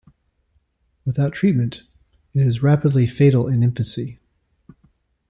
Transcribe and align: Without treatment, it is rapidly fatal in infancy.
Without 1.05 1.31
treatment, 1.31 1.83
it 2.33 2.41
is 2.47 2.63
rapidly 2.63 3.05
fatal 3.05 3.47
in 3.47 3.61
infancy. 3.61 4.17